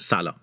[0.00, 0.40] سلام.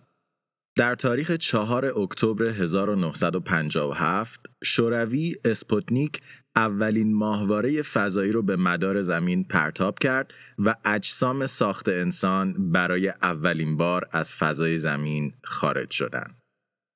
[0.77, 6.21] در تاریخ 4 اکتبر 1957 شوروی اسپوتنیک
[6.55, 13.77] اولین ماهواره فضایی رو به مدار زمین پرتاب کرد و اجسام ساخت انسان برای اولین
[13.77, 16.37] بار از فضای زمین خارج شدند.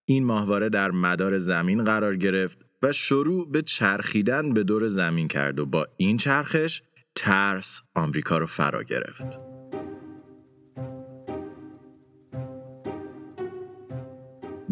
[0.08, 5.60] این ماهواره در مدار زمین قرار گرفت و شروع به چرخیدن به دور زمین کرد
[5.60, 6.82] و با این چرخش
[7.16, 9.57] ترس آمریکا رو فرا گرفت.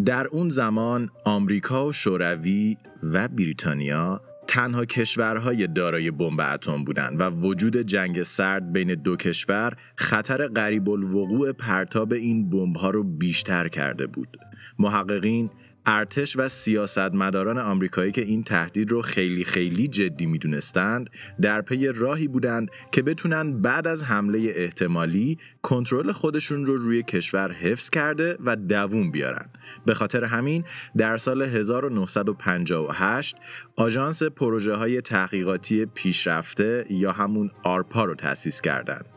[0.05, 7.23] در اون زمان آمریکا و شوروی و بریتانیا تنها کشورهای دارای بمب اتم بودند و
[7.23, 14.07] وجود جنگ سرد بین دو کشور خطر قریب الوقوع پرتاب این بمب‌ها رو بیشتر کرده
[14.07, 14.37] بود.
[14.79, 15.49] محققین
[15.85, 21.09] ارتش و سیاستمداران آمریکایی که این تهدید رو خیلی خیلی جدی می‌دونستند
[21.41, 27.51] در پی راهی بودند که بتونن بعد از حمله احتمالی کنترل خودشون رو روی کشور
[27.51, 29.49] حفظ کرده و دووم بیارن.
[29.85, 30.63] به خاطر همین
[30.97, 33.35] در سال 1958
[33.75, 39.14] آژانس پروژه های تحقیقاتی پیشرفته یا همون آرپا رو تأسیس کردند.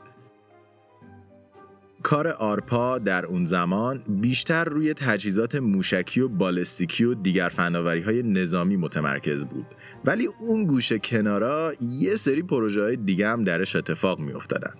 [2.02, 8.22] کار آرپا در اون زمان بیشتر روی تجهیزات موشکی و بالستیکی و دیگر فناوری های
[8.22, 9.66] نظامی متمرکز بود
[10.04, 14.74] ولی اون گوشه کنارا یه سری پروژه های دیگه هم درش اتفاق می افتادن.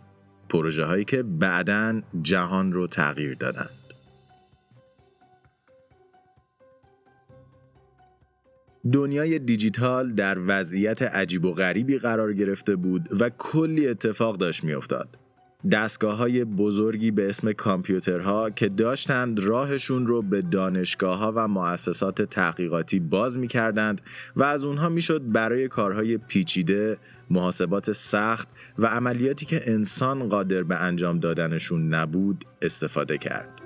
[0.49, 3.71] پروژه هایی که بعدا جهان رو تغییر دادند.
[8.93, 15.28] دنیای دیجیتال در وضعیت عجیب و غریبی قرار گرفته بود و کلی اتفاق داشت میافتاد.
[15.73, 22.23] دستگاه های بزرگی به اسم کامپیوترها که داشتند راهشون رو به دانشگاه ها و مؤسسات
[22.23, 24.01] تحقیقاتی باز می کردند
[24.37, 26.99] و از اونها می‌شد برای کارهای پیچیده،
[27.31, 28.49] محاسبات سخت
[28.79, 33.58] و عملیاتی که انسان قادر به انجام دادنشون نبود استفاده کرد.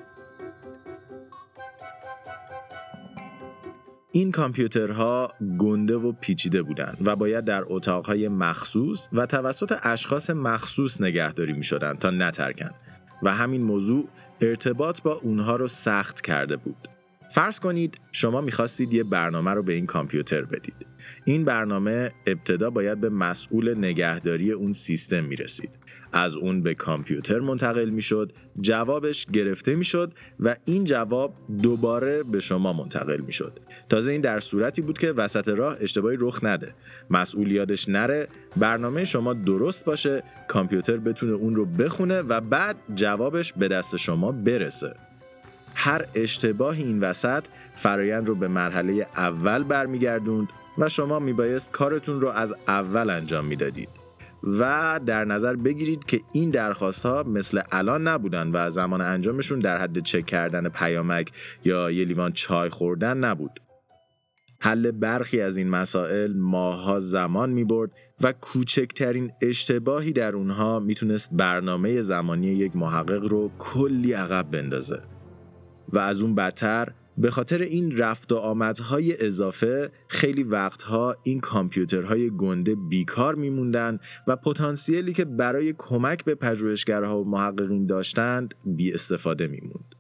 [4.15, 11.01] این کامپیوترها گنده و پیچیده بودند و باید در اتاقهای مخصوص و توسط اشخاص مخصوص
[11.01, 12.75] نگهداری می شدند تا نترکند
[13.23, 14.09] و همین موضوع
[14.41, 16.89] ارتباط با اونها رو سخت کرده بود.
[17.31, 20.87] فرض کنید شما می‌خواستید یه برنامه رو به این کامپیوتر بدید.
[21.25, 25.71] این برنامه ابتدا باید به مسئول نگهداری اون سیستم می‌رسید.
[26.13, 32.73] از اون به کامپیوتر منتقل می‌شد جوابش گرفته می‌شد و این جواب دوباره به شما
[32.73, 33.61] منتقل می‌شد.
[33.89, 36.75] تازه این در صورتی بود که وسط راه اشتباهی رخ نده.
[37.11, 43.53] مسئول یادش نره برنامه شما درست باشه کامپیوتر بتونه اون رو بخونه و بعد جوابش
[43.53, 44.95] به دست شما برسه.
[45.75, 47.45] هر اشتباهی این وسط
[47.75, 50.49] فرایند رو به مرحله اول برمیگردوند
[50.79, 54.02] و شما میبایست کارتون رو از اول انجام می‌دادید.
[54.43, 59.79] و در نظر بگیرید که این درخواست ها مثل الان نبودن و زمان انجامشون در
[59.79, 61.33] حد چک کردن پیامک
[61.65, 63.61] یا یه لیوان چای خوردن نبود.
[64.61, 71.29] حل برخی از این مسائل ماها زمان می برد و کوچکترین اشتباهی در اونها می‌تونست
[71.33, 75.03] برنامه زمانی یک محقق رو کلی عقب بندازه
[75.89, 82.31] و از اون بدتر به خاطر این رفت و آمدهای اضافه خیلی وقتها این کامپیوترهای
[82.31, 89.47] گنده بیکار میموندن و پتانسیلی که برای کمک به پژوهشگرها و محققین داشتند بی استفاده
[89.47, 89.95] میموند.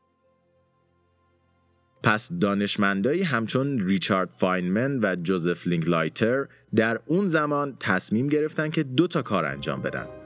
[2.03, 9.07] پس دانشمندایی همچون ریچارد فاینمن و جوزف لیکلایدر در اون زمان تصمیم گرفتن که دو
[9.07, 10.22] تا کار انجام بدن.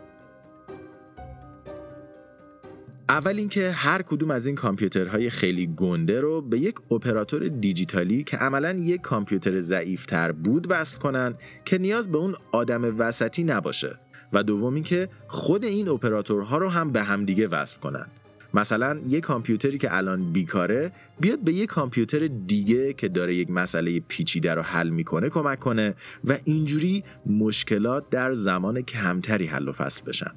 [3.09, 8.37] اول اینکه هر کدوم از این کامپیوترهای خیلی گنده رو به یک اپراتور دیجیتالی که
[8.37, 11.35] عملا یک کامپیوتر ضعیفتر بود وصل کنن
[11.65, 13.99] که نیاز به اون آدم وسطی نباشه.
[14.33, 18.07] و دوم اینکه خود این اپراتورها رو هم به همدیگه وصل کنن.
[18.55, 24.01] مثلا یک کامپیوتری که الان بیکاره بیاد به یک کامپیوتر دیگه که داره یک مسئله
[24.01, 25.95] پیچیده رو حل می‌کنه کمک کنه
[26.25, 30.31] و اینجوری مشکلات در زمان کمتری حل و فصل بشن.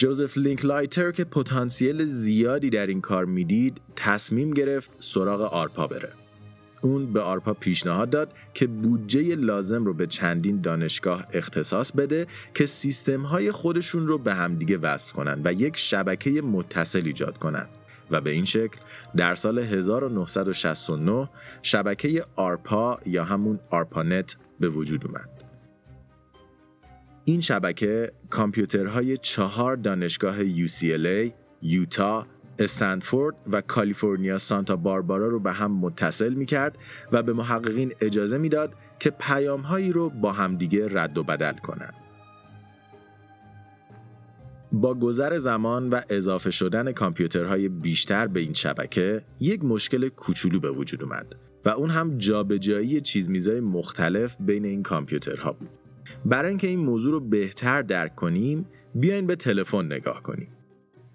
[0.00, 6.12] جوزف لیکلایدر که پتانسیل زیادی در این کار می‌دید تصمیم گرفت سراغ آرپا بره
[6.82, 12.66] اون به آرپا پیشنهاد داد که بودجه لازم رو به چندین دانشگاه اختصاص بده که
[12.66, 17.66] سیستم های خودشون رو به همدیگه وصل کنن و یک شبکه متصل ایجاد کنن
[18.10, 18.78] و به این شکل
[19.16, 21.30] در سال 1969
[21.62, 25.37] شبکه آرپا یا همون آرپانت به وجود اومد.
[27.28, 31.32] این شبکه کامپیوترهای چهار دانشگاه UCLA،
[31.62, 32.26] یوتا،
[32.58, 36.78] استنفورد و کالیفرنیا سانتا باربارا رو به هم متصل می کرد
[37.12, 41.94] و به محققین اجازه می‌داد که پیامهایی رو با همدیگه رد و بدل کنند.
[44.72, 50.70] با گذر زمان و اضافه شدن کامپیوترهای بیشتر به این شبکه یک مشکل کوچولو به
[50.70, 51.34] وجود اومد
[51.64, 55.77] و اون هم جابجایی چیزمیزای مختلف بین این کامپیوترها بود.
[56.24, 60.48] برای اینکه این موضوع رو بهتر درک کنیم بیاین به تلفن نگاه کنیم.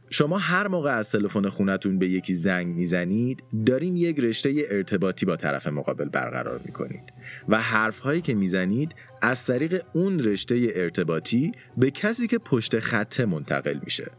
[0.10, 5.36] شما هر موقع از تلفن خونتون به یکی زنگ می‌زنید دارین یک رشته ارتباطی با
[5.36, 7.14] طرف مقابل برقرار می‌کنید
[7.50, 13.80] و حرفهایی که می‌زنید از طریق اون رشته ارتباطی به کسی که پشت خطه منتقل
[13.84, 14.12] میشه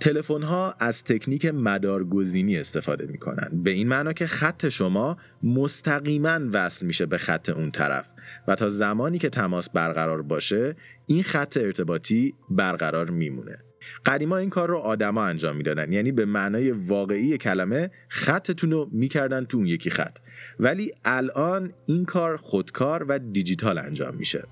[0.00, 3.48] تلفن ها از تکنیک مدارگزینی استفاده می‌کنن.
[3.52, 8.08] به این معنا که خط شما مستقیما وصل میشه به خط اون طرف
[8.48, 10.76] و تا زمانی که تماس برقرار باشه
[11.06, 13.58] این خط ارتباطی برقرار میمونه.
[14.06, 15.92] قدیما این کار رو آدما انجام می‌دادن.
[15.92, 20.18] یعنی به معنای واقعی کلمه خطتون رو می‌کردن تو اون یکی خط.
[20.58, 24.44] ولی الان این کار خودکار و دیجیتال انجام میشه.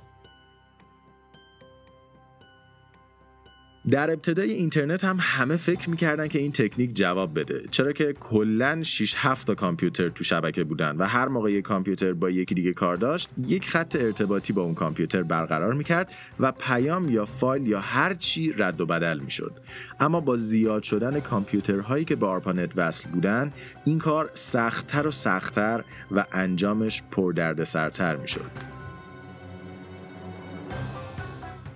[3.90, 7.62] در ابتدای اینترنت هم همه فکر می‌کردن که این تکنیک جواب بده.
[7.70, 12.12] چرا که کلا 6 7 تا کامپیوتر تو شبکه بودن و هر موقع یک کامپیوتر
[12.12, 17.08] با یکی دیگه کار داشت یک خط ارتباطی با اون کامپیوتر برقرار می‌کرد و پیام
[17.08, 19.52] یا فایل یا هر چی رد و بدل می‌شد.
[20.00, 23.52] اما با زیاد شدن کامپیوترهایی که به آرپانت وصل بودن
[23.84, 28.77] این کار سختتر و سختتر و انجامش پردردسرتر می‌شد.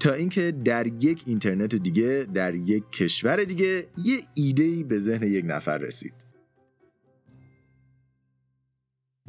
[0.03, 5.45] تا اینکه در یک اینترنت دیگه در یک کشور دیگه یه ایده به ذهن یک
[5.49, 6.15] نفر رسید.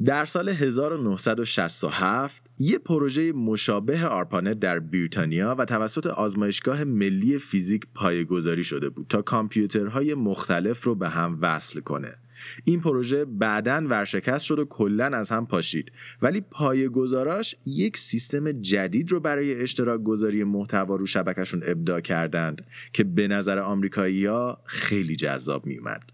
[0.04, 8.64] در سال 1967 یه پروژه مشابه آرپانت در بریتانیا و توسط آزمایشگاه ملی فیزیک پایگذاری
[8.64, 12.14] شده بود تا کامپیوترهای مختلف رو به هم وصل کنه.
[12.64, 15.92] این پروژه بعدا ورشکست شد و کلا از هم پاشید.
[16.22, 22.66] ولی پایه گذاراش یک سیستم جدید رو برای اشتراک گذاری محتوا رو شبکشون ابداع کردند
[22.92, 26.10] که به نظر آمریکایی ها خیلی جذاب میومد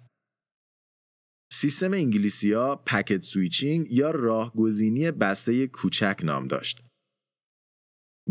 [1.53, 6.90] سیستم انگلیسی ها packet switching یا راهگزینی بسته کوچک نام داشت.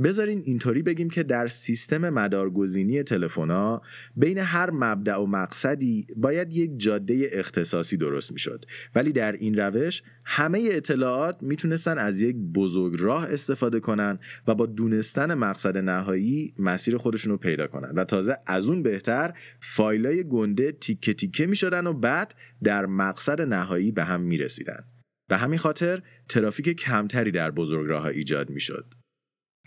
[0.04, 3.82] بذارین اینطوری بگیم که در سیستم مدارگزینی تلفنا
[4.16, 8.66] بین هر مبدع و مقصدی باید یک جاده اختصاصی درست می‌شد.
[8.96, 14.66] ولی در این روش همه اطلاعات می‌تونستن از یک بزرگ راه استفاده کنن و با
[14.66, 20.72] دونستن مقصد نهایی مسیر خودشون رو پیدا کنن و تازه از اون بهتر فایلای گنده
[20.72, 24.84] تیکه تیکه می‌شدن و بعد در مقصد نهایی به هم می‌رسیدن.
[25.30, 28.99] به همین خاطر ترافیک کمتری در بزرگ راه ایجاد می‌شد.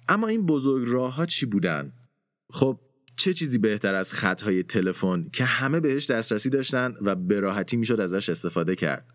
[0.08, 1.92] اما این بزرگ راه ها چی بودن؟
[2.50, 2.80] خب
[3.16, 8.00] چه چیزی بهتر از خطهای تلفن که همه بهش دسترسی داشتن و به راحتی می‌شد
[8.00, 9.06] ازش استفاده کرد.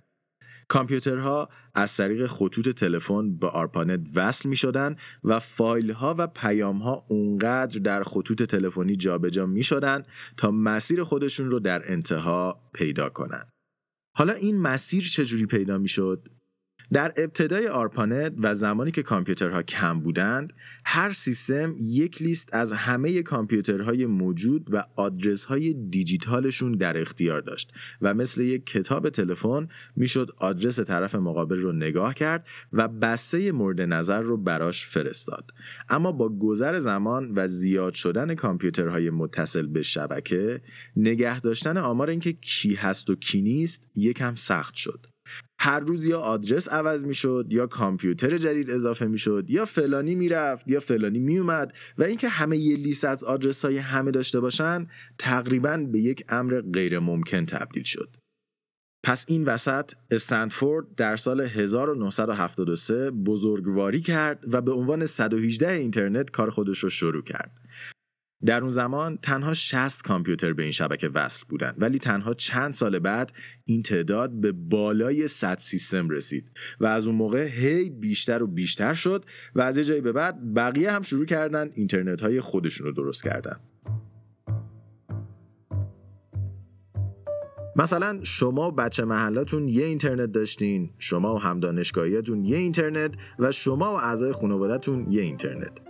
[0.68, 6.78] کامپیوترها از طریق خطوط تلفن به آرپانت وصل می شدن و فایل ها و پیام
[6.78, 10.04] ها اونقدر در خطوط تلفنی جابجا می شدن
[10.38, 13.44] تا مسیر خودشون رو در انتها پیدا کنن.
[14.16, 16.28] حالا این مسیر چجوری پیدا می شد؟
[16.94, 20.54] در ابتدای آرپانت و زمانی که کامپیوترها کم بودند
[20.86, 28.14] هر سیستم یک لیست از همه کامپیوترهای موجود و آدرسهای دیجیتالشون در اختیار داشت و
[28.14, 34.22] مثل یک کتاب تلفن می‌شد آدرس طرف مقابل رو نگاه کرد و بسته مورد نظر
[34.22, 35.52] رو براش فرستاد.
[35.90, 40.62] اما با گذر زمان و زیاد شدن کامپیوترهای متصل به شبکه
[40.96, 45.08] نگه داشتن آمار اینکه کی هست و کی نیست یکم سخت شد.
[45.60, 50.80] هر روز یا آدرس عوض می‌شد یا کامپیوتر جدید اضافه می‌شد یا فلانی می‌رفت یا
[50.80, 54.88] فلانی میومد و اینکه همه یه لیست از آدرس های همه داشته باشن
[55.18, 58.18] تقریبا به یک امر غیر ممکن تبدیل شد.
[59.04, 66.50] پس این وسط استنفورد در سال 1973 بزرگواری کرد و به عنوان 118 اینترنت کار
[66.50, 67.52] خودش رو شروع کرد.
[68.46, 73.00] در اون زمان تنها 60 کامپیوتر به این شبکه وصل بودند ولی تنها چند سال
[73.00, 73.32] بعد
[73.66, 78.94] این تعداد به بالای 100 سیستم رسید و از اون موقع هی بیشتر و بیشتر
[78.94, 79.26] شد
[79.56, 83.24] و از یه جایی به بعد بقیه هم شروع کردن اینترنت های خودشون رو درست
[83.24, 83.60] کردن.
[87.76, 93.52] مثلا شما و بچه محلاتون یه اینترنت داشتین شما و هم دانشگاهیتون یه اینترنت و
[93.52, 95.87] شما و اعضای خانوادهتون یه اینترنت.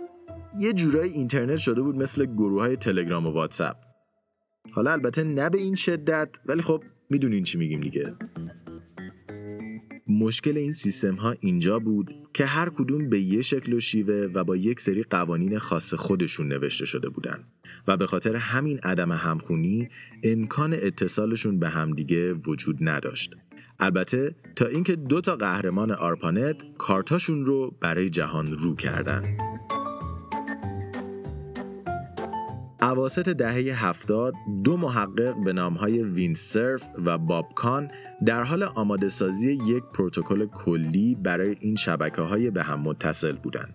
[0.56, 3.76] یه جورایی اینترنت شده بود مثل گروه های تلگرام و واتساپ
[4.72, 8.14] حالا البته نه به این شدت ولی خب می‌دونین چی میگیم دیگه
[10.08, 14.44] مشکل این سیستم ها اینجا بود که هر کدوم به یه شکل و شیوه و
[14.44, 17.44] با یک سری قوانین خاص خودشون نوشته شده بودن
[17.88, 19.88] و به خاطر همین عدم همخونی
[20.22, 23.34] امکان اتصالشون به همدیگه وجود نداشت.
[23.80, 29.47] البته تا اینکه دو تا قهرمان آرپانت کارتاشون رو برای جهان رو کردن.
[32.82, 37.90] اواسط دهه هفتاد دو محقق به نامهای وینسرف و بابکان
[38.26, 43.74] در حال آماده سازی یک پروتکل کلی برای این شبکه های به هم متصل بودند.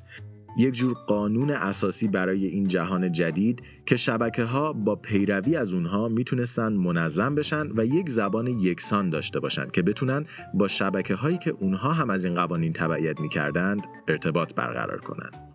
[0.58, 6.08] یک جور قانون اساسی برای این جهان جدید که شبکه ها با پیروی از اونها
[6.08, 11.50] می‌تونستن منظم بشن و یک زبان یکسان داشته باشند که بتونن با شبکه هایی که
[11.50, 15.53] اونها هم از این قوانین تبعیت می‌کردند ارتباط برقرار کنند.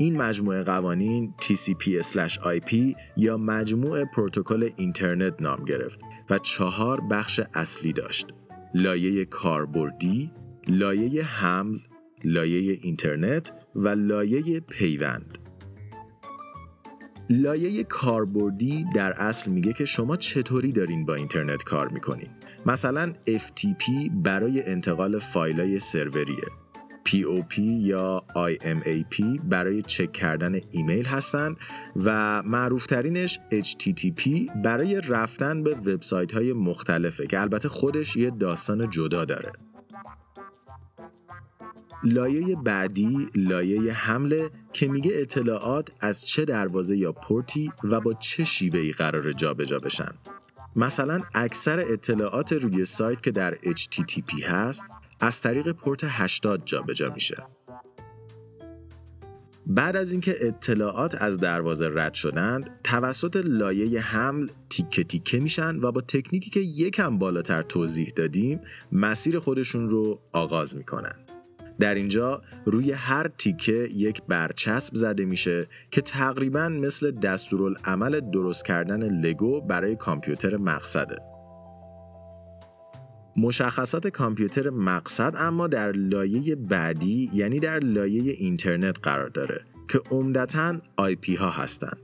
[0.00, 2.74] این مجموعه قوانین TCP/IP
[3.16, 8.26] یا مجموعه پروتکل اینترنت نام گرفت و چهار بخش اصلی داشت.
[8.74, 10.32] لایه کاربردی،
[10.68, 11.78] لایه حمل،
[12.24, 15.38] لایه اینترنت و لایه پیوند.
[17.30, 22.28] لایه کاربردی در اصل میگه که شما چطوری دارین با اینترنت کار می‌کنین.
[22.66, 26.59] مثلا FTP برای انتقال فایلای سروریه
[27.10, 31.56] POP یا IMAP برای چک کردن ایمیل هستند
[31.96, 34.28] و معروفترینش HTTP
[34.64, 39.52] برای رفتن به وبسایت های مختلفه که البته خودش یه داستان جدا داره.
[42.04, 48.44] لایه بعدی لایه حمله که میگه اطلاعات از چه دروازه یا پورتی و با چه
[48.44, 50.12] شیوهی قرار جابجا بشن.
[50.76, 54.84] مثلا اکثر اطلاعات روی سایت که در HTTP هست
[55.20, 57.36] از طریق پورت 80 جابجا میشه.
[59.66, 65.92] بعد از اینکه اطلاعات از دروازه رد شدند، توسط لایه حمل تیکه تیکه میشن و
[65.92, 68.60] با تکنیکی که یکم بالاتر توضیح دادیم،
[68.92, 71.14] مسیر خودشون رو آغاز می‌کنن.
[71.80, 79.20] در اینجا روی هر تیکه یک برچسب زده میشه که تقریبا مثل دستورالعمل درست کردن
[79.20, 81.29] لگو برای کامپیوتر مقصده.
[83.36, 90.76] مشخصات کامپیوتر مقصد اما در لایه بعدی یعنی در لایه اینترنت قرار داره که عمدتا
[90.96, 92.00] آی ها هستند.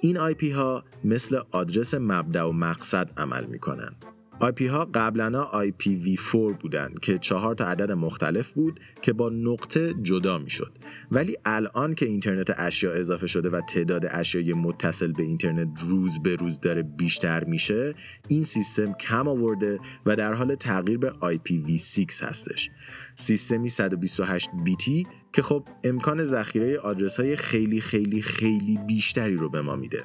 [0.00, 4.15] این آی ها مثل آدرس مبدع و مقصد عمل می کنند.
[4.40, 10.38] IP ها قبلا IPv4 بودن که چهار تا عدد مختلف بود که با نقطه جدا
[10.38, 10.78] می شد
[11.10, 16.36] ولی الان که اینترنت اشیا اضافه شده و تعداد اشیای متصل به اینترنت روز به
[16.36, 17.94] روز داره بیشتر میشه
[18.28, 22.70] این سیستم کم آورده و در حال تغییر به IPv6 هستش.
[23.14, 29.62] سیستمی 128 بیتی که خب امکان ذخیره آدرس های خیلی خیلی خیلی بیشتری رو به
[29.62, 30.04] ما میده.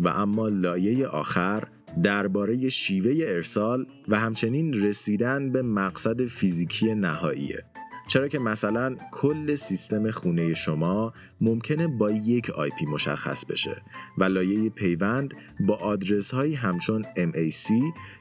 [0.00, 1.68] و اما لایه آخر
[2.02, 7.64] درباره شیوه ارسال و همچنین رسیدن به مقصد فیزیکی نهاییه.
[8.08, 13.82] چرا که مثلا کل سیستم خونه شما ممکنه با یک آی مشخص بشه
[14.18, 17.72] و لایه پیوند با آدرس هایی همچون MAC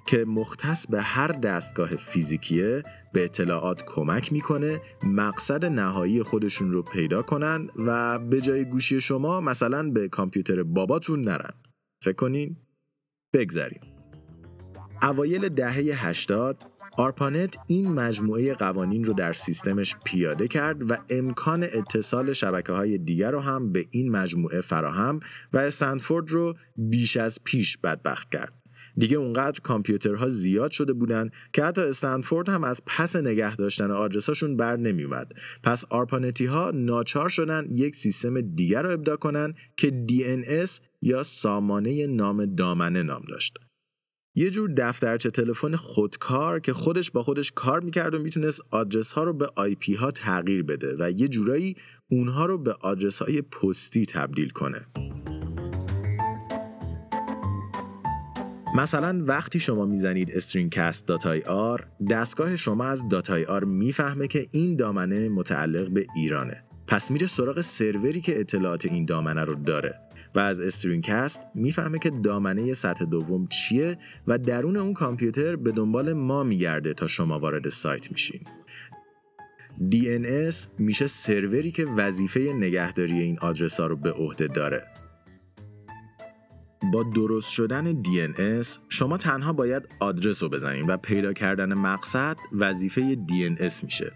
[0.06, 7.22] که مختص به هر دستگاه فیزیکیه به اطلاعات کمک می‌کنه مقصد نهایی خودشون رو پیدا
[7.22, 11.54] کنن و به جای گوشی شما مثلا به کامپیوتر باباتون نرن.
[12.04, 12.58] فکر کنین؟
[13.34, 13.82] بگذریم.
[15.02, 16.64] اوایل دهه 80
[16.98, 23.32] آرپانت این مجموعه قوانین رو در سیستمش پیاده کرد و امکان اتصال شبکه های دیگر
[23.32, 25.20] رو هم به این مجموعه فراهم
[25.54, 28.54] و استنفورد رو بیش از پیش بدبخت کرد.
[28.98, 34.58] دیگه اونقدر کامپیوترها زیاد شده بودن که حتی استنفورد هم از پس نگه داشتن آدرساشون
[34.58, 35.32] بر نمیومد.
[35.64, 42.08] پس آرپانتی ها ناچار شدن یک سیستم دیگر رو ابداع کنن که DNS یا سامانه
[42.08, 43.58] نام دامنه نام داشت.
[44.36, 49.24] یه جور دفترچه تلفن خودکار که خودش با خودش کار می‌کرد و می‌تونست آدرس ها
[49.24, 51.76] رو به IP ها تغییر بده و یه جورایی
[52.12, 54.88] اونها رو به آدرس های پستی تبدیل کنه.
[58.76, 63.06] مثلا وقتی شما می‌زنید stringcast.ir دستگاه شما از
[63.50, 69.06] .ir می‌فهمه که این دامنه متعلق به ایرانه پس میره سراغ سروری که اطلاعات این
[69.06, 70.00] دامنه رو داره
[70.36, 73.98] و از استرینکست می‌فهمه که دامنه سطح دوم چیه
[74.28, 78.42] و درون اون کامپیوتر به دنبال ما میگرده تا شما وارد سایت میشین.
[79.92, 84.88] DNS میشه سروری که وظیفه نگهداری این آدرس ها رو به عهده داره.
[86.92, 93.16] با درست شدن DNS شما تنها باید آدرس رو بزنید و پیدا کردن مقصد وظیفه
[93.16, 94.12] DNS میشه.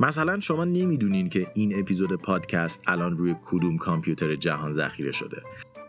[0.00, 5.42] مثلا شما نمی‌دونین که این اپیزود پادکست الان روی کدوم کامپیوتر جهان ذخیره شده.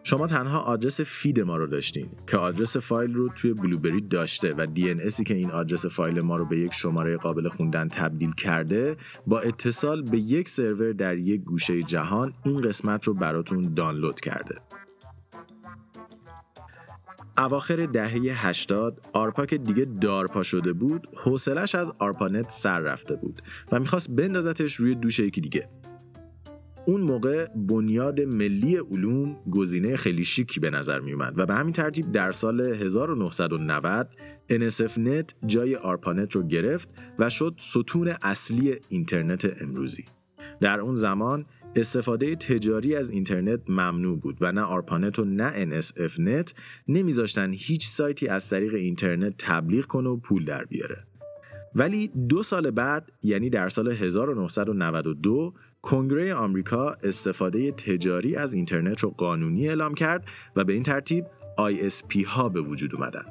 [0.03, 4.65] شما تنها آدرس فید ما رو داشتین که آدرس فایل رو توی بلوبری داشته و
[4.73, 9.39] دی که این آدرس فایل ما رو به یک شماره قابل خوندن تبدیل کرده با
[9.39, 14.55] اتصال به یک سرور در یک گوشه جهان این قسمت رو براتون دانلود کرده.
[17.37, 23.41] اواخر دهه 80 آرپا که دیگه دارپا شده بود حوصلش از آرپانت سر رفته بود
[23.71, 25.69] و می‌خواست بندازتش روی دوش یکی دیگه
[26.87, 31.73] اون موقع بنیاد ملی علوم گزینه خیلی شیکی به نظر می اومد و به همین
[31.73, 34.09] ترتیب در سال 1990
[34.51, 36.89] NSFNET جای آرپانت رو گرفت
[37.19, 40.05] و شد ستون اصلی اینترنت امروزی.
[40.61, 41.45] در اون زمان
[41.77, 46.53] استفاده تجاری از اینترنت ممنوع بود و نه آرپانت و نه NSFNET
[46.87, 51.07] نمیذاشتن هیچ سایتی از طریق اینترنت تبلیغ کنه و پول در بیاره.
[51.75, 59.09] ولی دو سال بعد یعنی در سال 1992 کنگره آمریکا استفاده تجاری از اینترنت رو
[59.09, 61.25] قانونی اعلام کرد و به این ترتیب
[61.57, 63.25] ISP ها به وجود اومدن.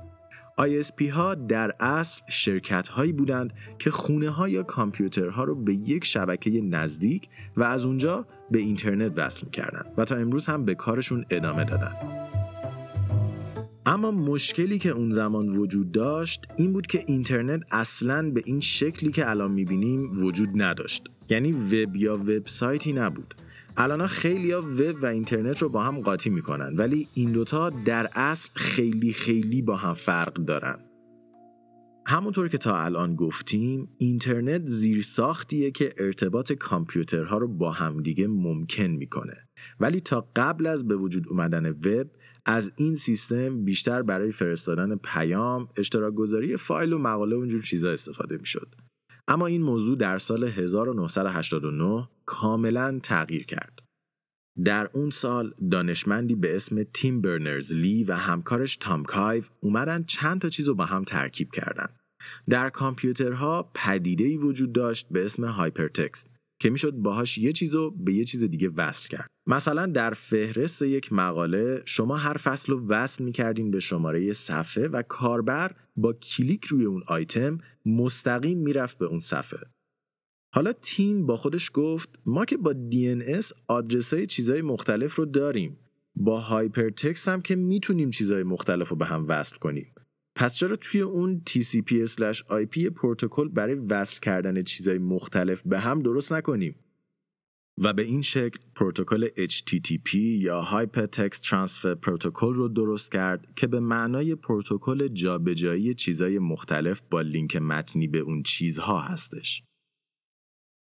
[0.60, 6.04] ISP ها در اصل شرکت هایی بودند که خونه ها یا کامپیوترها رو به یک
[6.04, 11.26] شبکه نزدیک و از اونجا به اینترنت وصل کردن و تا امروز هم به کارشون
[11.30, 11.92] ادامه دادن.
[13.86, 19.12] اما مشکلی که اون زمان وجود داشت این بود که اینترنت اصلا به این شکلی
[19.12, 21.02] که الان می‌بینیم وجود نداشت.
[21.28, 23.34] یعنی وب یا وبسایتی نبود.
[23.76, 28.08] الان خیلی ها وب و اینترنت رو با هم قاطی می‌کنن ولی این دوتا در
[28.14, 30.78] اصل خیلی خیلی با هم فرق دارن.
[32.08, 38.86] همونطور که تا الان گفتیم اینترنت زیر ساختیه که ارتباط کامپیوترها رو با همدیگه ممکن
[38.86, 39.48] می‌کنه
[39.80, 42.10] ولی تا قبل از به وجود اومدن وب
[42.46, 47.90] از این سیستم بیشتر برای فرستادن پیام، اشتراک گذاری فایل و مقاله و اینجور چیزا
[47.90, 48.74] استفاده می‌شد.
[49.28, 53.85] اما این موضوع در سال 1989 کاملا تغییر کرد.
[54.64, 60.40] در اون سال دانشمندی به اسم تیم برنرز لی و همکارش تام کایف اومدن چند
[60.40, 61.86] تا چیز رو با هم ترکیب کردن.
[62.48, 66.30] در کامپیوترها پدیده‌ای وجود داشت به اسم hypertext
[66.62, 69.26] که می‌شد باهاش یه چیز رو به یه چیز دیگه وصل کرد.
[69.48, 75.02] مثلا در فهرست یک مقاله شما هر فصل رو وصل می‌کردین به شماره صفحه و
[75.02, 79.60] کاربر با کلیک روی اون آیتم مستقیم می‌رفت به اون صفحه.
[80.56, 85.78] حالا تیم با خودش گفت ما که با DNS آدرس های چیزهای مختلف رو داریم.
[86.14, 89.92] با hypertext هم که می‌تونیم چیزهای مختلف رو به هم وصل کنیم.
[90.34, 96.74] پس چرا توی اون TCP/IP پروتکل برای وصل کردن چیزهای مختلف به هم درست نکنیم؟
[97.78, 103.80] و به این شکل پروتکل HTTP یا Hypertext Transfer Protocol رو درست کرد که به
[103.80, 109.65] معنای پروتکل جابجایی چیزهای مختلف با لینک متنی به اون چیزها هستش.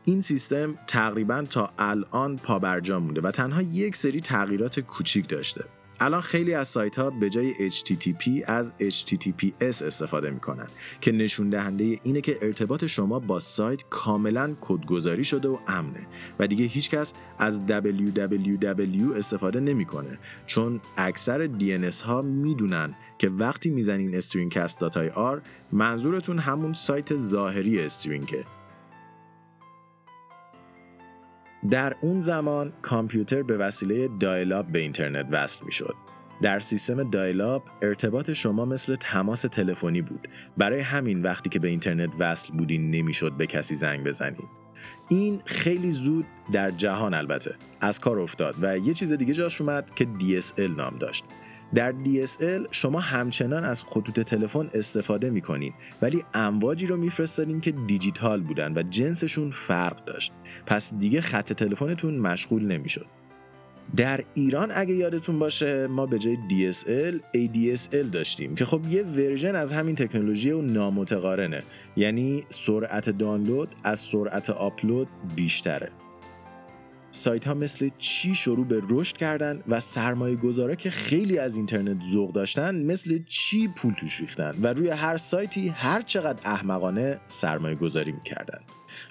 [0.04, 5.66] این سیستم تقریبا تا الان پابرجا مونده و تنها یک سری تغییرات کوچیک داشته.
[6.00, 10.68] الان خیلی از سایت ها به جای HTTP از HTTPS استفاده می‌کنن
[11.02, 16.08] که نشون دهنده اینه که ارتباط شما با سایت کاملا کدگذاری شده و امنه
[16.40, 24.22] و دیگه هیچکس از www استفاده نمی‌کنه چون اکثر DNS ها می‌دونن که وقتی می‌زنین
[24.22, 28.55] stringcast.ir منظورتون همون سایت ظاهری استرینگه.
[31.70, 35.96] در اون زمان کامپیوتر به وسیله دایلاب به اینترنت وصل می شد.
[36.42, 40.28] در سیستم دایلاب ارتباط شما مثل تماس تلفنی بود.
[40.58, 44.48] برای همین وقتی که به اینترنت وصل بودین نمی‌شد به کسی زنگ بزنید.
[45.10, 49.96] این خیلی زود در جهان البته از کار افتاد و یه چیز دیگه جاش اومد
[49.96, 51.26] که DSL نام داشت.
[51.76, 58.42] در DSL شما همچنان از خطوط تلفن استفاده می‌کنین ولی امواجی رو میفرستادین که دیجیتال
[58.42, 60.34] بودن و جنسشون فرق داشت.
[60.66, 63.06] پس دیگه خط تلفنتون مشغول نمی‌شد.
[63.96, 69.56] در ایران اگه یادتون باشه ما به جای DSL ADSL داشتیم که خب یه ورژن
[69.56, 71.64] از همین تکنولوژی و نامتقارنه.
[71.98, 75.92] یعنی سرعت دانلود از سرعت آپلود بیشتره.
[77.16, 82.04] سایت ها مثل چی شروع به رشد کردن و سرمایه گذاره که خیلی از اینترنت
[82.12, 87.76] ذوق داشتن مثل چی پول توش ریختن و روی هر سایتی هر چقدر احمقانه سرمایه
[87.76, 88.60] گذاری می‌کردن.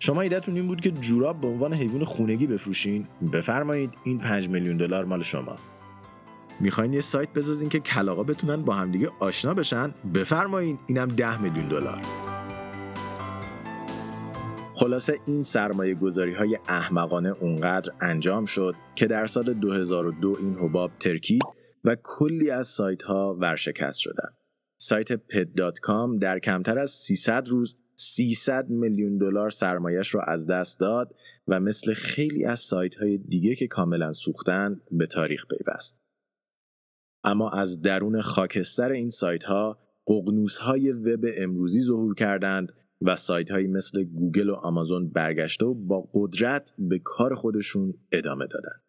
[0.01, 3.07] شما ایدهتون این بود که جوراب به عنوان حیوان خونگی بفروشین.
[3.33, 5.57] بفرمایید این 5 میلیون دلار مال شما.
[6.61, 11.69] می‌خواین یه سایت بسازین که کلاغا بتونن با همدیگه آشنا بشن؟ بفرمایین اینم 10 میلیون
[11.69, 12.24] دلار.
[14.77, 20.91] خلاصه این سرمایه گذاری های احمقانه اونقدر انجام شد که در سال 2002 این حباب
[21.01, 21.43] ترکید
[21.85, 24.29] و کلی از سایت ها ورشکست شدن.
[24.79, 31.15] سایت pet.com در کمتر از 300 روز 300 میلیون دلار سرمایش را از دست داد
[31.49, 35.99] و مثل خیلی از سایت های دیگه که کاملا سوختن به تاریخ پیوست.
[37.25, 42.73] اما از درون خاکستر این سایت ها ققنوس های وب امروزی ظهور کردند
[43.05, 48.47] و سایت هایی مثل گوگل و آمازون برگشته و با قدرت به کار خودشون ادامه
[48.47, 48.81] دادن.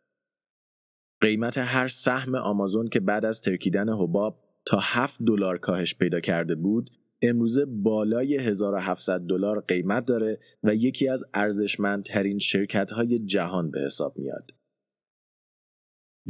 [1.21, 6.55] قیمت هر سهم آمازون که بعد از ترکیدن حباب تا 7 دلار کاهش پیدا کرده
[6.55, 6.89] بود
[7.21, 14.17] امروزه بالای 1700 دلار قیمت داره و یکی از ارزشمندترین شرکت های جهان به حساب
[14.17, 14.51] میاد.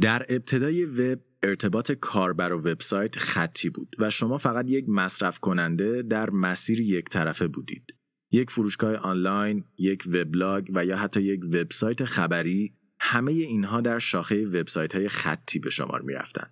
[0.00, 6.02] در ابتدای وب ارتباط کاربر و وبسایت خطی بود و شما فقط یک مصرف کننده
[6.02, 7.94] در مسیر یک طرفه بودید.
[8.32, 14.46] یک فروشگاه آنلاین، یک وبلاگ و یا حتی یک وبسایت خبری همه اینها در شاخه
[14.46, 16.50] وبسایت های خطی به شمار می رفتن.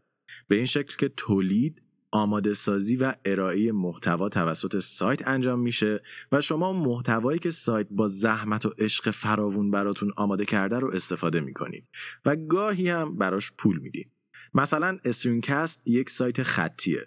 [0.48, 6.00] به این شکل که تولید، آماده سازی و ارائه محتوا توسط سایت انجام میشه
[6.33, 11.40] و شما محتوایی که سایت با زحمت و عشق فراوون براتون آماده کرده رو استفاده
[11.40, 11.88] می‌کنید
[12.24, 14.13] و گاهی هم براش پول میدین.
[14.54, 17.06] مثلا استرینکست یک سایت خطیه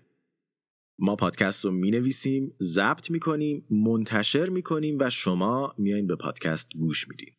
[1.00, 6.16] ما پادکست رو می نویسیم، ضبط می کنیم، منتشر می کنیم و شما میایین به
[6.16, 7.34] پادکست گوش میدین.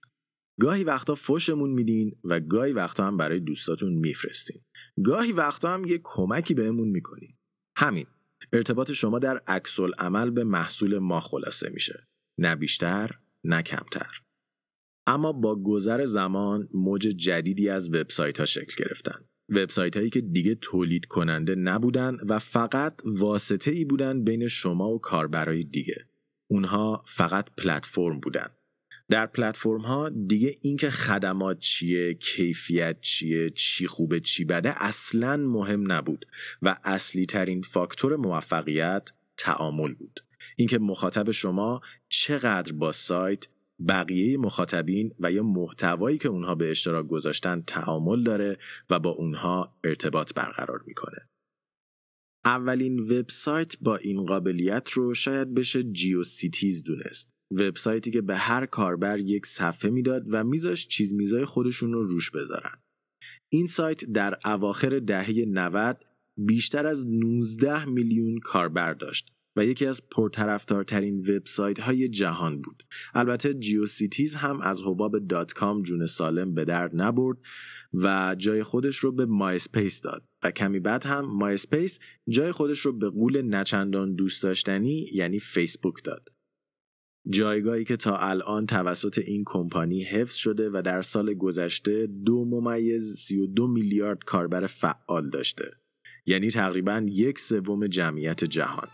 [0.60, 4.62] گاهی وقتا فوشمون میدین و گاهی وقتا هم برای دوستاتون میفرستین.
[5.04, 7.36] گاهی وقتا هم یه کمکی بهمون می‌کنین.
[7.76, 8.06] همین.
[8.52, 12.08] ارتباط شما در عکس عمل به محصول ما خلاصه میشه.
[12.38, 14.10] نه بیشتر، نه کمتر.
[15.06, 19.24] اما با گذر زمان موج جدیدی از وبسایت ها شکل گرفتن.
[19.48, 24.98] وبسایت هایی که دیگه تولید کننده نبودن و فقط واسطه ای بودن بین شما و
[24.98, 26.06] کاربرای دیگه.
[26.50, 28.48] اونها فقط پلتفرم بودن.
[29.10, 35.92] در پلتفرم ها دیگه اینکه خدمات چیه، کیفیت چیه، چی خوبه چی بده اصلا مهم
[35.92, 36.26] نبود
[36.62, 40.20] و اصلی ترین فاکتور موفقیت تعامل بود.
[40.56, 43.48] اینکه مخاطب شما چقدر با سایت
[43.88, 48.58] بقیه مخاطبین و یا محتوایی که اونها به اشتراک گذاشتن تعامل داره
[48.90, 51.28] و با اونها ارتباط برقرار می‌کنه.
[52.44, 57.30] اولین وبسایت با این قابلیت رو شاید بشه GeoCities دونست.
[57.50, 62.30] وبسایتی که به هر کاربر یک صفحه می‌داد و میذاش چیز میزای خودشون رو روش
[62.30, 62.82] بذارن.
[63.52, 66.04] این سایت در اواخر دهه 90
[66.36, 72.82] بیشتر از 19 میلیون کاربر داشت و یکی از پرطرفدارترین وبسایت های جهان بود.
[73.14, 77.36] البته GeoCities هم از حباب dot-com جون سالم به در نبرد
[77.94, 82.92] و جای خودش رو به MySpace داد و کمی بعد هم MySpace جای خودش رو
[82.92, 86.28] به غول نچندان دوست داشتنی یعنی فیسبوک داد.
[87.28, 93.16] جایگاهی که تا الان توسط این کمپانی حفظ شده و در سال گذشته دو ممیز
[93.16, 95.70] 32 میلیارد کاربر فعال داشته
[96.26, 98.88] یعنی تقریبا یک سوم جمعیت جهان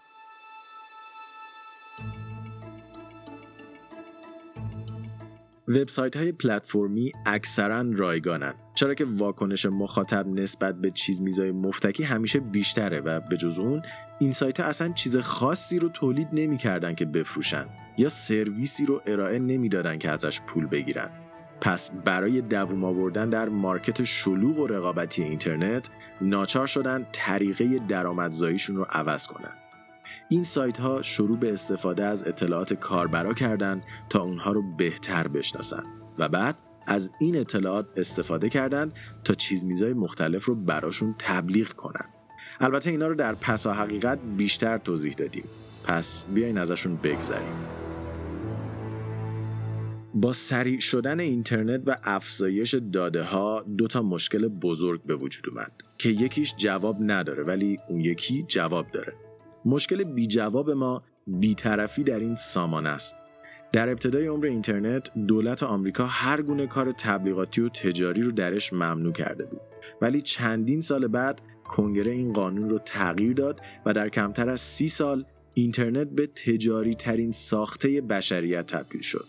[5.68, 12.40] وبسایت های پلتفرمی اکثرا رایگانن چرا که واکنش مخاطب نسبت به چیز میزای مفتکی همیشه
[12.40, 13.82] بیشتره و به جز اون
[14.18, 17.66] این سایت ها اصلا چیز خاصی رو تولید نمی‌کردن که بفروشن
[17.98, 21.10] یا سرویسی رو ارائه نمی‌دادن که ازش پول بگیرن.
[21.60, 28.86] پس برای دووم آوردن در مارکت شلوغ و رقابتی اینترنت ناچار شدن طریقه درآمدزاییشون رو
[28.90, 29.63] عوض کنن.
[30.34, 35.82] این سایت ها شروع به استفاده از اطلاعات کاربرا کردند تا اونها رو بهتر بشناسن
[36.18, 38.92] و بعد از این اطلاعات استفاده کردند
[39.24, 42.08] تا چیز میزای مختلف رو براشون تبلیغ کنن.
[42.60, 45.44] البته اینا رو در پسا حقیقت بیشتر توضیح دادیم.
[45.84, 47.54] پس بیاین ازشون بگذریم.
[50.14, 55.72] با سریع شدن اینترنت و افزایش داده ها دو تا مشکل بزرگ به وجود اومد
[55.98, 59.23] که یکیش جواب نداره ولی اون یکی جواب داره.
[59.64, 63.16] مشکل بی جواب ما بیطرفی در این سامان است.
[63.72, 69.12] در ابتدای عمر اینترنت دولت آمریکا هر گونه کار تبلیغاتی و تجاری رو درش ممنوع
[69.12, 69.60] کرده بود.
[70.02, 74.88] ولی چندین سال بعد کنگره این قانون رو تغییر داد و در کمتر از سی
[74.88, 75.24] سال
[75.54, 79.26] اینترنت به تجاری ترین ساخته بشریت تبدیل شد.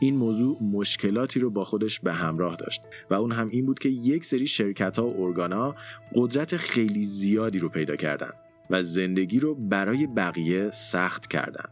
[0.00, 3.88] این موضوع مشکلاتی رو با خودش به همراه داشت و اون هم این بود که
[3.88, 5.74] یک سری شرکت ها و ارگانا
[6.14, 8.30] قدرت خیلی زیادی رو پیدا کردن
[8.70, 11.68] و زندگی رو برای بقیه سخت کردن.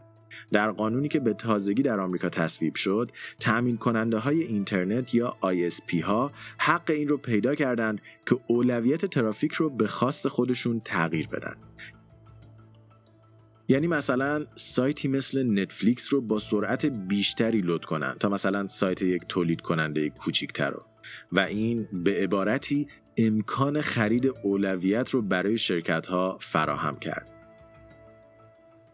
[0.51, 6.01] در قانونی که به تازگی در آمریکا تصویب شد تأمین کننده های اینترنت یا ISP
[6.01, 11.55] ها حق این رو پیدا کردند که اولویت ترافیک رو به خواست خودشون تغییر بدن.
[13.67, 19.21] یعنی مثلا سایتی مثل نتفلیکس رو با سرعت بیشتری لود کنن تا مثلا سایت یک
[19.27, 20.85] تولید کننده کوچیکتر رو.
[21.31, 27.27] و این به عبارتی امکان خرید اولویت رو برای شرکت ها فراهم کرد.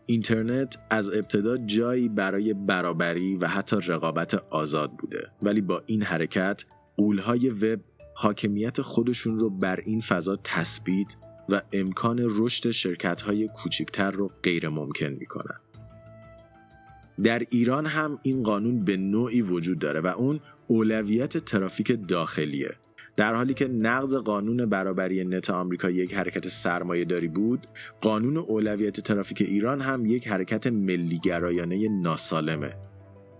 [0.05, 6.65] اینترنت از ابتدا جایی برای برابری و حتی رقابت آزاد بوده ولی با این حرکت
[6.97, 7.79] قولهای وب
[8.15, 11.15] حاکمیت خودشون رو بر این فضا تثبیت
[11.49, 15.60] و امکان رشد شرکت های کوچکتر رو غیر ممکن می‌کنن.
[17.23, 22.75] در ایران هم این قانون به نوعی وجود داره و اون اولویت ترافیک داخلیه
[23.15, 27.67] در حالی که نقض قانون برابری نت آمریکا یک حرکت سرمایه داری بود
[28.02, 32.76] قانون اولویت ترافیک ایران هم یک حرکت ملیگرایانه ناسالمه.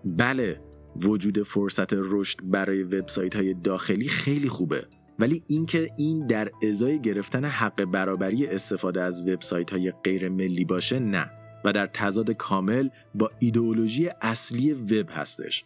[0.06, 0.62] بله
[0.96, 4.88] وجود فرصت رشد برای وبسایت های داخلی خیلی خوبه
[5.20, 11.00] ولی اینکه این در ازای گرفتن حق برابری استفاده از وبسایت های غیر ملی باشه
[11.00, 11.32] نه.
[11.66, 15.66] و در تضاد کامل با ایدئولوژی اصلی وب هستش.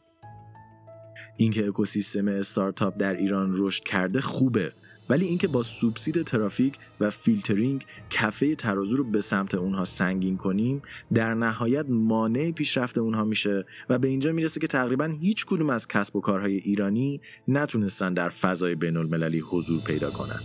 [1.37, 4.73] اینکه اکوسیستم استارتاپ در ایران رشد کرده خوبه
[5.09, 10.81] ولی اینکه با سوبسید ترافیک و فیلترینگ کفه ترازو رو به سمت اونها سنگین کنیم
[11.13, 15.87] در نهایت مانع پیشرفت اونها میشه و به اینجا می‌رسه که تقریبا هیچ کدوم از
[15.87, 20.39] کسب و کارهای ایرانی نتونستن در فضای بین المللی حضور پیدا کنن.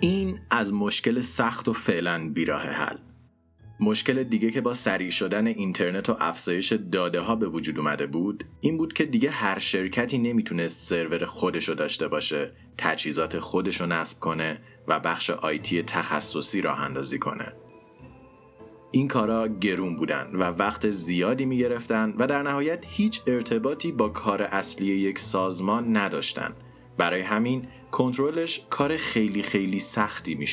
[0.00, 2.96] این از مشکل سخت و فعلا بیراه حل.
[3.80, 8.44] مشکل دیگه که با سریع شدن اینترنت و افزایش داده ها به وجود اومده بود
[8.60, 14.60] این بود که دیگه هر شرکتی نمی‌تونست سرور خودشو داشته باشه تجهیزات خودشو نصب کنه
[14.88, 17.52] و بخش آیتی تخصصی راه اندازی کنه.
[18.90, 24.08] این کارا گرون بودن و وقت زیادی می گرفتن و در نهایت هیچ ارتباطی با
[24.08, 26.54] کار اصلی یک سازمان نداشتن.
[26.98, 30.46] برای همین کنترلش کار خیلی خیلی سختی می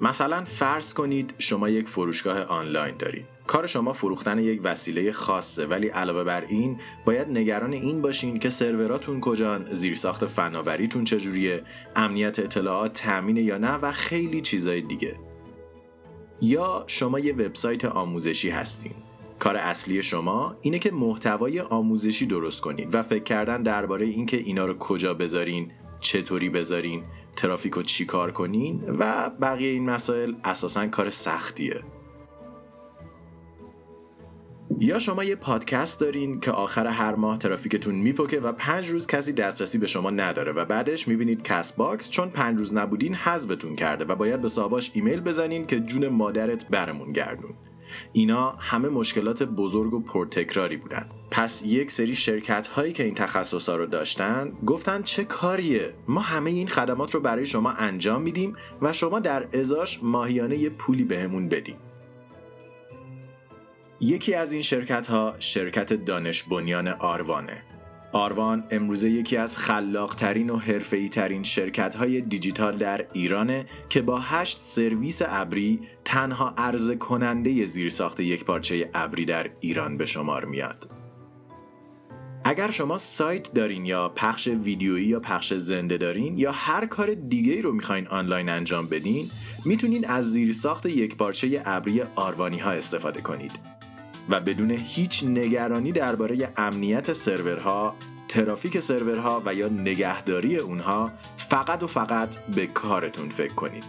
[0.00, 3.24] مثلا فرض کنید شما یک فروشگاه آنلاین دارید.
[3.46, 8.50] کار شما فروختن یک وسیله خاصه ولی علاوه بر این باید نگران این باشین که
[8.50, 11.62] سروراتون کجان زیرساخت فناوریتون چجوریه
[11.96, 15.16] امنیت اطلاعات تامین یا نه و خیلی چیزای دیگه.
[16.42, 18.92] یا شما یه وبسایت آموزشی هستین.
[19.38, 24.64] کار اصلی شما اینه که محتوای آموزشی درست کنید و فکر کردن درباره اینکه اینا
[24.64, 27.02] رو کجا بذارین چطوری بذارین
[27.40, 31.80] ترافیک رو چی کار کنین و بقیه این مسائل اساسا کار سختیه.
[34.78, 39.32] یا شما یه پادکست دارین که آخر هر ماه ترافیکتون میپکه و پنج روز کسی
[39.32, 44.14] دسترسی به شما نداره و بعدش می‌بینید Castbox چون پنج روز نبودین حذفتون کرده و
[44.14, 47.54] باید به صاحباش ایمیل بزنین که جون مادرت برمون گردون.
[48.12, 51.06] اینا همه مشکلات بزرگ و پرتکراری بودن.
[51.30, 56.20] پس یک سری شرکت هایی که این تخصص ها رو داشتن گفتن چه کاریه؟ ما
[56.20, 61.04] همه این خدمات رو برای شما انجام میدیم و شما در ازاش ماهیانه یه پولی
[61.04, 61.76] بهمون بدیم
[64.00, 67.62] یکی از این شرکت ها شرکت دانش بنیان آروانه.
[68.12, 74.18] آروان امروزه یکی از خلاقترین و حرفه‌ای ترین شرکت های دیجیتال در ایرانه که با
[74.18, 80.90] هشت سرویس ابری تنها عرضه کننده زیرساخت یک پارچه ابری در ایران به شمار میاد.
[82.44, 87.60] اگر شما سایت دارین یا پخش ویدیویی یا پخش زنده دارین یا هر کار دیگه
[87.60, 89.30] رو می‌خواین آنلاین انجام بدین
[89.64, 93.79] می‌تونین از زیرساخت یک پارچه ابری آروانی ها استفاده کنید
[94.30, 97.94] و بدون هیچ نگرانی درباره امنیت سرورها،
[98.28, 103.84] ترافیک سرورها و یا نگهداری اونها فقط و فقط به کارتون فکر کنید.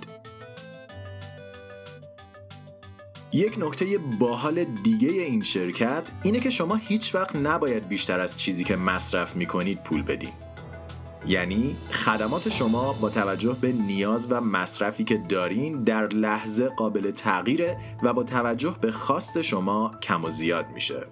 [3.34, 8.63] یک نکته باحال دیگه این شرکت اینه که شما هیچ وقت نباید بیشتر از چیزی
[8.63, 10.34] که مصرف می‌کنید پول بدین.
[11.25, 17.77] یعنی خدمات شما با توجه به نیاز و مصرفی که دارین در لحظه قابل تغییره
[18.03, 21.05] و با توجه به خواست شما کم و زیاد میشه.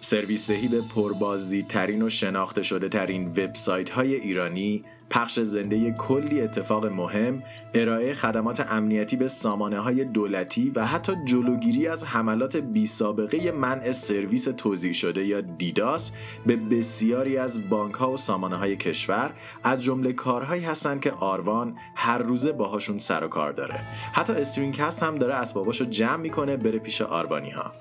[0.00, 7.42] سرویس به پربازدیدترین و شناخته شده ترین وبسایت های ایرانی پخش زنده کلی اتفاق مهم،
[7.74, 13.92] ارائه خدمات امنیتی به سامانه های دولتی و حتی جلوگیری از حملات بی سابقه منع
[13.92, 16.12] سرویس توضیح شده یا دیداس
[16.46, 21.76] به بسیاری از بانک ها و سامانه های کشور از جمله کارهایی هستند که آروان
[21.94, 23.80] هر روزه باهاشون سر و کار داره.
[24.12, 27.72] حتی استرینکست هم داره اسباباشو جمع می‌کنه بره پیش آربانی ها.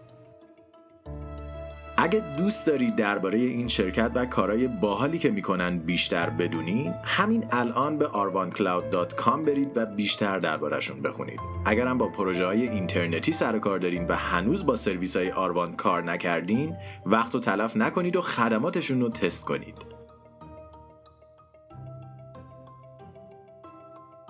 [1.97, 7.97] اگه دوست داری درباره این شرکت و کارهای باحالی که می‌کنن بیشتر بدونین همین الان
[7.97, 11.39] به arvancloud.com برید و بیشتر دربارهشون بخونید.
[11.65, 15.75] اگر هم با پروژه های اینترنتی سر کار دارین و هنوز با سرویس های آروان
[15.75, 19.85] کار نکردین وقت و تلف نکنید و خدماتشون رو تست کنید.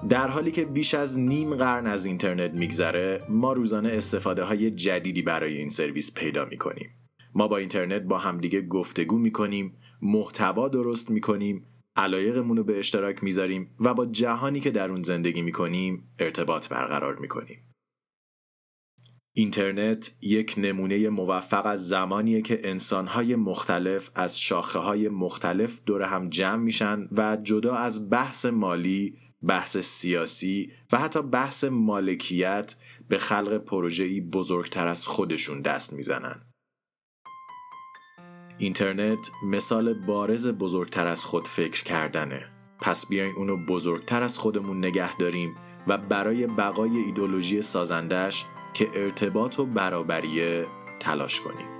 [0.10, 5.21] در حالی که بیش از نیم قرن از اینترنت میگذره ما روزانه استفاده های جدیدی
[5.21, 7.05] برای این سرویس پیدا می‌کنیم.
[7.36, 13.76] ما با اینترنت با همدیگه گفتگو می‌کنیم محتوا درست می‌کنیم علایقمون رو به اشتراک می‌ذاریم
[13.80, 17.60] و با جهانی که در اون زندگی می‌کنیم ارتباط برقرار می‌کنیم
[19.38, 26.30] اینترنت یک نمونه موفق از زمانیه که انسانهای مختلف از شاخه های مختلف دور هم
[26.30, 29.17] جمع میشن و جدا از بحث مالی،
[29.48, 32.76] بحث سیاسی و حتی بحث مالکیت
[33.08, 36.55] به خلق پروژه‌ای بزرگتر از خودشون دست می‌زنن.
[38.58, 42.46] اینترنت مثال بارز بزرگتر از خود فکر کردنه.
[42.82, 45.56] پس بیاین اونو بزرگتر از خودمون نگه داریم
[45.88, 50.65] و برای بقای ایدولوژی سازندش که ارتباط و برابریه
[51.00, 51.74] تلاش کنیم.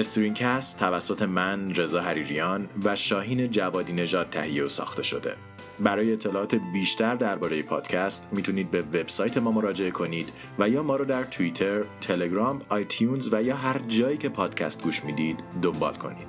[0.00, 5.34] استرینکست توسط من رضا حریریان و شاهین جوادی نژاد تهیه و ساخته شده.
[5.80, 11.04] برای اطلاعات بیشتر درباره پادکست می‌تونید به وبسایت ما مراجعه کنید و یا ما رو
[11.04, 16.28] در توییتر، تلگرام، iTunes و یا هر جایی که پادکست گوش می‌دید دنبال کنید.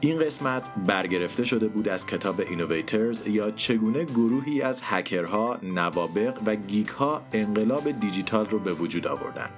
[0.00, 6.54] این قسمت برگرفته شده بود از کتاب Innovators یا چگونه گروهی از هکرها، نوابغ و
[6.54, 6.88] geek
[7.32, 9.50] انقلاب دیجیتال رو به وجود آوردن.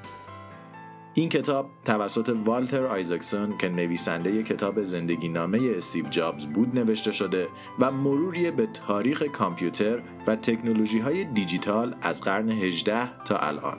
[1.14, 7.49] این کتاب توسط والتر آیزاکسون که نویسنده کتاب زندگی نامه استیو جابز بود نوشته شده
[7.79, 13.79] و مروری به تاریخ کامپیوتر و تکنولوژی های دیجیتال از قرن 18 تا الان.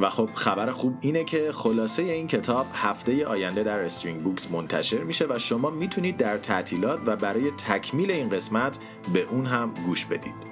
[0.00, 5.04] و خب خبر خوب اینه که خلاصه این کتاب هفته آینده در استرینگ بوکس منتشر
[5.04, 8.78] میشه و شما می‌تونید در تعطیلات و برای تکمیل این قسمت
[9.12, 10.49] به اون هم گوش بدید.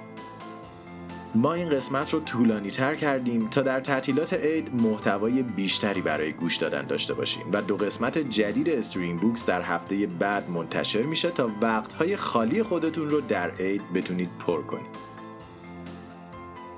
[1.35, 6.57] ما این قسمت رو طولانی تر کردیم تا در تعطیلات عید محتوای بیشتری برای گوش
[6.57, 11.49] دادن داشته باشیم و دو قسمت جدید استریم بوکس در هفته بعد منتشر میشه تا
[11.61, 15.09] وقتهای خالی خودتون رو در عید بتونید پر کنید.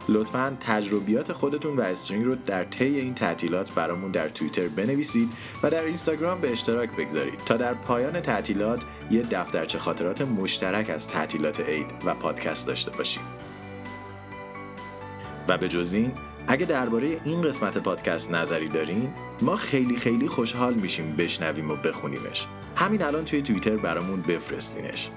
[0.09, 5.29] لطفا تجربیات خودتون و استرینگ رو در طی این تعطیلات برامون در توییتر بنویسید
[5.63, 11.07] و در اینستاگرام به اشتراک بگذارید تا در پایان تعطیلات یه دفترچه خاطرات مشترک از
[11.07, 13.23] تعطیلات عید و پادکست داشته باشیم.
[15.51, 16.11] و به جز این
[16.47, 22.47] اگه درباره این قسمت پادکست نظری دارین ما خیلی خیلی خوشحال میشیم بشنویم و بخونیمش.
[22.75, 25.09] همین الان توی توییتر برامون بفرستینش.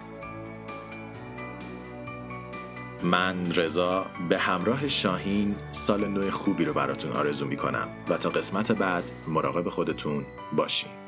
[3.02, 8.72] من رضا به همراه شاهین سال نو خوبی رو براتون آرزو می‌کنم و تا قسمت
[8.72, 10.24] بعد مراقب خودتون
[10.56, 11.03] باشین.